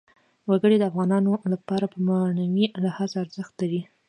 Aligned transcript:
وګړي 0.49 0.77
د 0.79 0.83
افغانانو 0.91 1.31
لپاره 1.53 1.85
په 1.93 1.97
معنوي 2.07 2.65
لحاظ 2.83 3.09
ارزښت 3.23 3.53
لري. 3.61 3.81